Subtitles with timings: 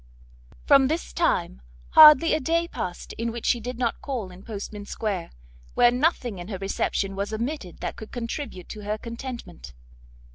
[0.65, 4.87] From this time, hardly a day passed in which she did not call in Portman
[4.87, 5.29] square,
[5.75, 9.73] where nothing in her reception was omitted that could contribute to her contentment.